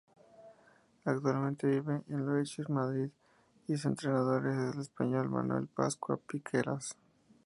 [1.05, 3.11] Actualmente vive en Loeches, Madrid,
[3.67, 6.95] y su entrenador es el español Manuel Pascua Piqueras.